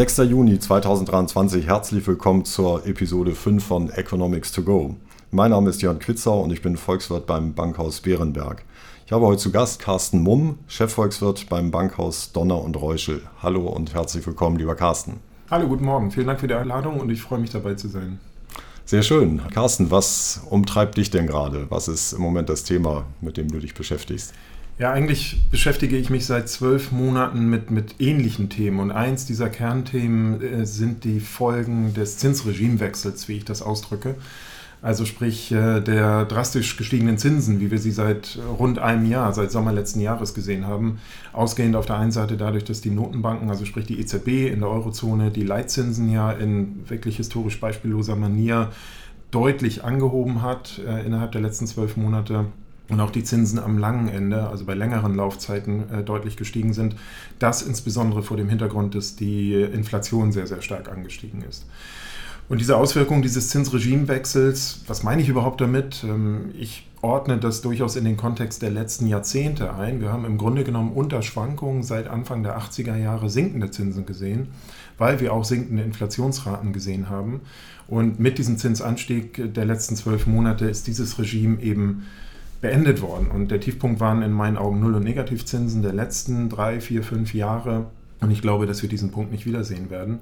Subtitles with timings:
[0.00, 0.16] 6.
[0.30, 4.96] Juni 2023, herzlich willkommen zur Episode 5 von Economics to Go.
[5.30, 8.64] Mein Name ist Jan Quitzau und ich bin Volkswirt beim Bankhaus Bärenberg.
[9.04, 13.20] Ich habe heute zu Gast Carsten Mumm, Chefvolkswirt beim Bankhaus Donner und Reuschel.
[13.42, 15.20] Hallo und herzlich willkommen, lieber Carsten.
[15.50, 16.10] Hallo, guten Morgen.
[16.10, 18.20] Vielen Dank für die Einladung und ich freue mich dabei zu sein.
[18.86, 19.42] Sehr schön.
[19.52, 21.66] Carsten, was umtreibt dich denn gerade?
[21.68, 24.32] Was ist im Moment das Thema, mit dem du dich beschäftigst?
[24.80, 28.80] Ja, eigentlich beschäftige ich mich seit zwölf Monaten mit, mit ähnlichen Themen.
[28.80, 34.14] Und eins dieser Kernthemen äh, sind die Folgen des Zinsregimewechsels, wie ich das ausdrücke.
[34.80, 39.52] Also sprich äh, der drastisch gestiegenen Zinsen, wie wir sie seit rund einem Jahr, seit
[39.52, 40.98] Sommer letzten Jahres gesehen haben.
[41.34, 44.70] Ausgehend auf der einen Seite dadurch, dass die Notenbanken, also sprich die EZB in der
[44.70, 48.70] Eurozone, die Leitzinsen ja in wirklich historisch beispielloser Manier
[49.30, 52.46] deutlich angehoben hat äh, innerhalb der letzten zwölf Monate
[52.90, 56.96] und auch die Zinsen am langen Ende, also bei längeren Laufzeiten, äh, deutlich gestiegen sind.
[57.38, 61.64] Das insbesondere vor dem Hintergrund, dass die Inflation sehr, sehr stark angestiegen ist.
[62.50, 66.02] Und diese Auswirkungen dieses Zinsregimewechsels, was meine ich überhaupt damit?
[66.02, 70.00] Ähm, ich ordne das durchaus in den Kontext der letzten Jahrzehnte ein.
[70.00, 74.48] Wir haben im Grunde genommen unter Schwankungen seit Anfang der 80er Jahre sinkende Zinsen gesehen,
[74.98, 77.40] weil wir auch sinkende Inflationsraten gesehen haben.
[77.86, 82.06] Und mit diesem Zinsanstieg der letzten zwölf Monate ist dieses Regime eben
[82.60, 83.28] beendet worden.
[83.30, 87.34] Und der Tiefpunkt waren in meinen Augen Null- und Negativzinsen der letzten drei, vier, fünf
[87.34, 87.86] Jahre.
[88.20, 90.20] Und ich glaube, dass wir diesen Punkt nicht wiedersehen werden.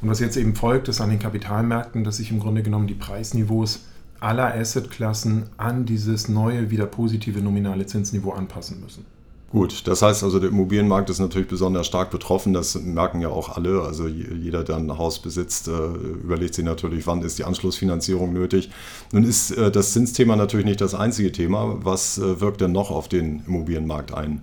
[0.00, 2.94] Und was jetzt eben folgt, ist an den Kapitalmärkten, dass sich im Grunde genommen die
[2.94, 3.84] Preisniveaus
[4.20, 9.04] aller Assetklassen an dieses neue, wieder positive nominale Zinsniveau anpassen müssen.
[9.52, 12.54] Gut, das heißt also, der Immobilienmarkt ist natürlich besonders stark betroffen.
[12.54, 13.82] Das merken ja auch alle.
[13.82, 18.70] Also jeder, der ein Haus besitzt, äh, überlegt sich natürlich, wann ist die Anschlussfinanzierung nötig.
[19.12, 21.76] Nun ist äh, das Zinsthema natürlich nicht das einzige Thema.
[21.82, 24.40] Was äh, wirkt denn noch auf den Immobilienmarkt ein?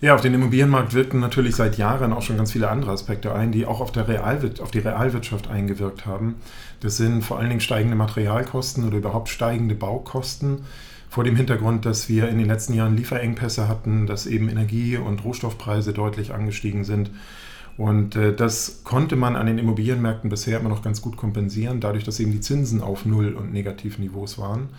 [0.00, 3.52] Ja, auf den Immobilienmarkt wirken natürlich seit Jahren auch schon ganz viele andere Aspekte ein,
[3.52, 6.36] die auch auf, der Realwir auf die Realwirtschaft eingewirkt haben.
[6.80, 10.62] Das sind vor allen Dingen steigende Materialkosten oder überhaupt steigende Baukosten
[11.12, 15.22] vor dem Hintergrund, dass wir in den letzten Jahren Lieferengpässe hatten, dass eben Energie- und
[15.22, 17.10] Rohstoffpreise deutlich angestiegen sind.
[17.76, 22.04] Und äh, das konnte man an den Immobilienmärkten bisher immer noch ganz gut kompensieren, dadurch,
[22.04, 24.70] dass eben die Zinsen auf Null- und Negativniveaus waren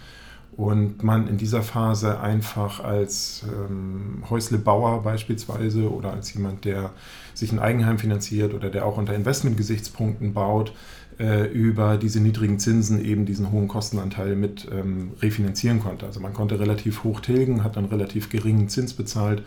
[0.58, 6.92] und man in dieser Phase einfach als ähm, Häuslebauer beispielsweise oder als jemand, der
[7.36, 10.74] sich ein Eigenheim finanziert oder der auch unter Investmentgesichtspunkten baut,
[11.20, 16.06] äh, über diese niedrigen Zinsen eben diesen hohen Kostenanteil mit ähm, refinanzieren konnte.
[16.06, 19.44] Also man konnte relativ hoch tilgen, hat dann relativ geringen Zins bezahlt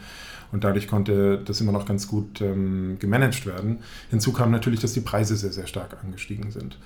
[0.52, 3.78] und dadurch konnte das immer noch ganz gut ähm, gemanagt werden.
[4.10, 6.78] Hinzu kam natürlich, dass die Preise sehr, sehr stark angestiegen sind.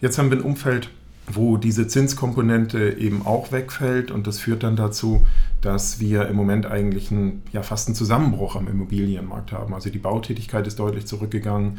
[0.00, 0.90] Jetzt haben wir ein Umfeld,
[1.30, 5.26] wo diese Zinskomponente eben auch wegfällt und das führt dann dazu,
[5.60, 9.74] dass wir im Moment eigentlich einen, ja, fast einen Zusammenbruch am Immobilienmarkt haben.
[9.74, 11.78] Also die Bautätigkeit ist deutlich zurückgegangen,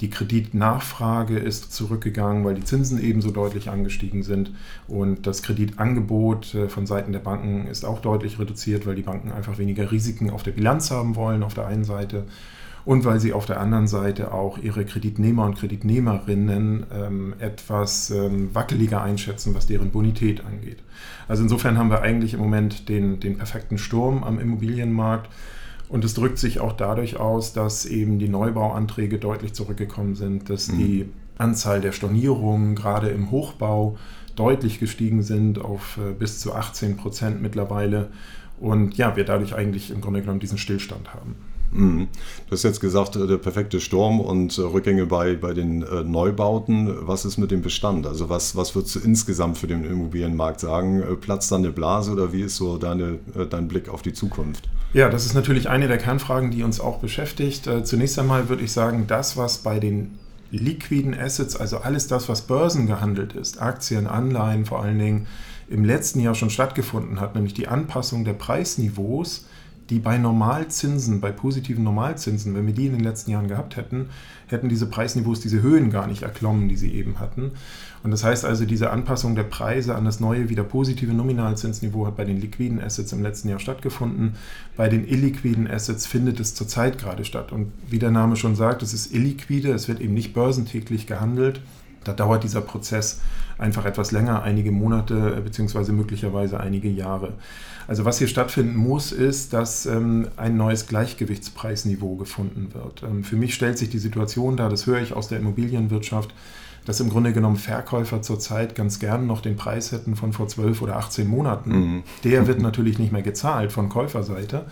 [0.00, 4.52] die Kreditnachfrage ist zurückgegangen, weil die Zinsen ebenso deutlich angestiegen sind
[4.88, 9.30] und das Kreditangebot äh, von Seiten der Banken ist auch deutlich reduziert, weil die Banken
[9.30, 12.24] einfach weniger Risiken auf der Bilanz haben wollen auf der einen Seite
[12.84, 18.54] und weil sie auf der anderen Seite auch ihre Kreditnehmer und Kreditnehmerinnen ähm, etwas ähm,
[18.54, 20.78] wackeliger einschätzen, was deren Bonität angeht.
[21.28, 25.28] Also insofern haben wir eigentlich im Moment den, den perfekten Sturm am Immobilienmarkt.
[25.90, 30.70] Und es drückt sich auch dadurch aus, dass eben die Neubauanträge deutlich zurückgekommen sind, dass
[30.70, 30.78] mhm.
[30.78, 33.98] die Anzahl der Stornierungen gerade im Hochbau
[34.36, 38.10] deutlich gestiegen sind auf äh, bis zu 18 Prozent mittlerweile.
[38.60, 41.34] Und ja, wir dadurch eigentlich im Grunde genommen diesen Stillstand haben.
[41.72, 42.08] Mhm.
[42.46, 46.04] Du hast jetzt gesagt, äh, der perfekte Sturm und äh, Rückgänge bei, bei den äh,
[46.04, 47.06] Neubauten.
[47.06, 48.06] Was ist mit dem Bestand?
[48.06, 51.02] Also was, was würdest du insgesamt für den Immobilienmarkt sagen?
[51.20, 53.18] Platzt da eine Blase oder wie ist so deine,
[53.50, 54.68] dein Blick auf die Zukunft?
[54.92, 57.68] Ja, das ist natürlich eine der Kernfragen, die uns auch beschäftigt.
[57.84, 60.18] Zunächst einmal würde ich sagen, das, was bei den
[60.50, 65.26] liquiden Assets, also alles das, was börsengehandelt ist, Aktien, Anleihen vor allen Dingen,
[65.68, 69.46] im letzten Jahr schon stattgefunden hat, nämlich die Anpassung der Preisniveaus,
[69.90, 74.08] die bei Normalzinsen, bei positiven Normalzinsen, wenn wir die in den letzten Jahren gehabt hätten,
[74.46, 77.52] hätten diese Preisniveaus diese Höhen gar nicht erklommen, die sie eben hatten.
[78.02, 82.16] Und das heißt also, diese Anpassung der Preise an das neue, wieder positive Nominalzinsniveau hat
[82.16, 84.36] bei den liquiden Assets im letzten Jahr stattgefunden.
[84.76, 87.52] Bei den illiquiden Assets findet es zurzeit gerade statt.
[87.52, 91.60] Und wie der Name schon sagt, es ist illiquide, es wird eben nicht börsentäglich gehandelt.
[92.04, 93.20] Da dauert dieser Prozess
[93.58, 97.34] einfach etwas länger, einige Monate äh, beziehungsweise möglicherweise einige Jahre.
[97.86, 103.02] Also was hier stattfinden muss, ist, dass ähm, ein neues Gleichgewichtspreisniveau gefunden wird.
[103.02, 106.32] Ähm, für mich stellt sich die Situation dar, das höre ich aus der Immobilienwirtschaft,
[106.90, 110.82] dass im Grunde genommen Verkäufer zurzeit ganz gern noch den Preis hätten von vor 12
[110.82, 111.70] oder 18 Monaten.
[111.70, 112.02] Mhm.
[112.24, 114.64] Der wird natürlich nicht mehr gezahlt von Käuferseite.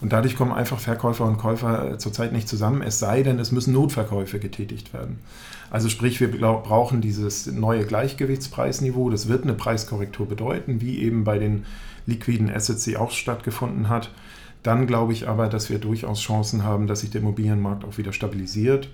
[0.00, 3.52] Und dadurch kommen einfach Verkäufer und Käufer äh, zurzeit nicht zusammen, es sei denn, es
[3.52, 5.18] müssen Notverkäufe getätigt werden.
[5.70, 9.10] Also sprich, wir brauchen dieses neue Gleichgewichtspreisniveau.
[9.10, 11.66] Das wird eine Preiskorrektur bedeuten, wie eben bei den
[12.06, 14.10] liquiden Assets sie auch stattgefunden hat.
[14.62, 18.14] Dann glaube ich aber, dass wir durchaus Chancen haben, dass sich der Immobilienmarkt auch wieder
[18.14, 18.88] stabilisiert.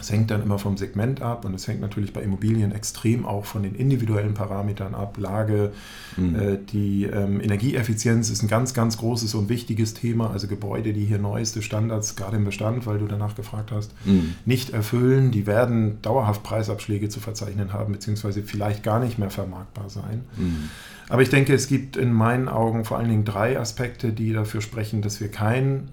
[0.00, 3.44] Es hängt dann immer vom Segment ab und es hängt natürlich bei Immobilien extrem auch
[3.44, 5.18] von den individuellen Parametern ab.
[5.18, 5.72] Lage,
[6.16, 6.34] mhm.
[6.34, 10.30] äh, die ähm, Energieeffizienz ist ein ganz, ganz großes und wichtiges Thema.
[10.30, 14.34] Also Gebäude, die hier neueste Standards, gerade im Bestand, weil du danach gefragt hast, mhm.
[14.46, 19.90] nicht erfüllen, die werden dauerhaft Preisabschläge zu verzeichnen haben, beziehungsweise vielleicht gar nicht mehr vermarktbar
[19.90, 20.24] sein.
[20.36, 20.70] Mhm.
[21.10, 24.62] Aber ich denke, es gibt in meinen Augen vor allen Dingen drei Aspekte, die dafür
[24.62, 25.88] sprechen, dass wir kein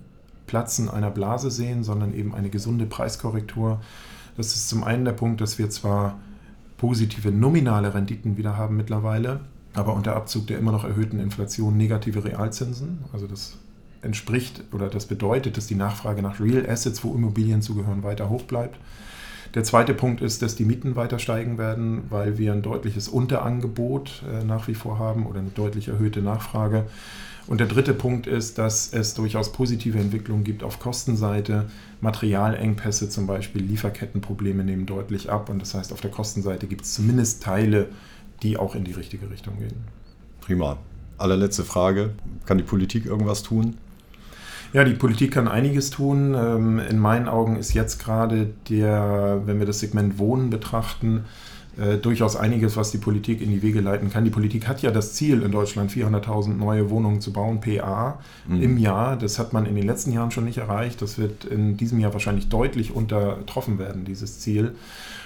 [0.49, 3.81] Platzen einer Blase sehen, sondern eben eine gesunde Preiskorrektur.
[4.35, 6.17] Das ist zum einen der Punkt, dass wir zwar
[6.77, 9.41] positive nominale Renditen wieder haben mittlerweile,
[9.75, 13.05] aber unter Abzug der immer noch erhöhten Inflation negative Realzinsen.
[13.13, 13.57] Also das
[14.01, 18.43] entspricht oder das bedeutet, dass die Nachfrage nach Real Assets, wo Immobilien zugehören, weiter hoch
[18.43, 18.79] bleibt.
[19.53, 24.23] Der zweite Punkt ist, dass die Mieten weiter steigen werden, weil wir ein deutliches Unterangebot
[24.33, 26.85] äh, nach wie vor haben oder eine deutlich erhöhte Nachfrage.
[27.49, 31.65] Und der dritte Punkt ist, dass es durchaus positive Entwicklungen gibt auf Kostenseite.
[31.99, 35.49] Materialengpässe zum Beispiel, Lieferkettenprobleme nehmen deutlich ab.
[35.49, 37.87] Und das heißt, auf der Kostenseite gibt es zumindest Teile,
[38.43, 39.73] die auch in die richtige Richtung gehen.
[40.41, 40.77] Prima.
[41.17, 42.11] Allerletzte Frage.
[42.45, 43.77] Kann die Politik irgendwas tun?
[44.71, 46.35] Ja, die Politik kann einiges tun.
[46.35, 51.25] Ähm, in meinen Augen ist jetzt gerade der, wenn wir das Segment Wohnen betrachten,
[51.77, 54.23] äh, durchaus einiges, was die Politik in die Wege leiten kann.
[54.23, 58.61] Die Politik hat ja das Ziel, in Deutschland 400.000 neue Wohnungen zu bauen, PA, mhm.
[58.61, 59.17] im Jahr.
[59.17, 61.01] Das hat man in den letzten Jahren schon nicht erreicht.
[61.01, 64.75] Das wird in diesem Jahr wahrscheinlich deutlich untertroffen werden, dieses Ziel.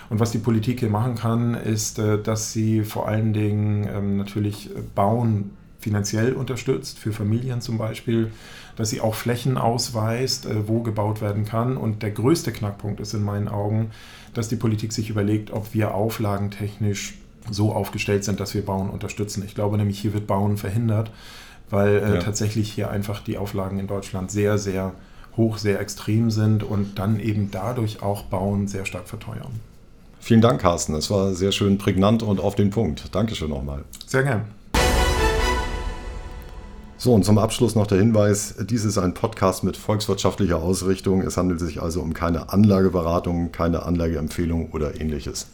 [0.09, 4.17] Und was die Politik hier machen kann, ist, äh, dass sie vor allen Dingen ähm,
[4.17, 5.51] natürlich Bauen
[5.83, 8.31] finanziell unterstützt, für Familien zum Beispiel,
[8.75, 11.77] dass sie auch Flächen ausweist, äh, wo gebaut werden kann.
[11.77, 13.91] Und der größte Knackpunkt ist in meinen Augen,
[14.33, 17.15] dass die Politik sich überlegt, ob wir auflagentechnisch
[17.51, 19.43] so aufgestellt sind, dass wir Bauen unterstützen.
[19.45, 21.11] Ich glaube nämlich, hier wird Bauen verhindert,
[21.69, 22.19] weil äh, ja.
[22.19, 24.93] tatsächlich hier einfach die Auflagen in Deutschland sehr, sehr
[25.35, 29.59] hoch, sehr extrem sind und dann eben dadurch auch Bauen sehr stark verteuern.
[30.19, 30.95] Vielen Dank, Carsten.
[30.95, 33.13] Es war sehr schön prägnant und auf den Punkt.
[33.13, 33.83] Dankeschön nochmal.
[34.07, 34.62] Sehr gern.
[37.03, 41.21] So, und zum Abschluss noch der Hinweis, dies ist ein Podcast mit volkswirtschaftlicher Ausrichtung.
[41.21, 45.47] Es handelt sich also um keine Anlageberatung, keine Anlageempfehlung oder ähnliches.